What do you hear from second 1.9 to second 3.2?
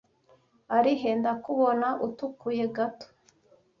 utukuye gato